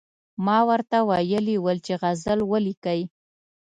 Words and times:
ما 0.45 0.59
ورته 0.69 0.97
ویلي 1.09 1.57
ول 1.59 1.77
چې 1.85 1.93
غزل 2.01 2.39
ولیکئ. 2.51 3.01